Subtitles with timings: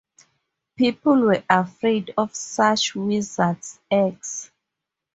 [0.77, 4.49] People were afraid of such wizard's eggs.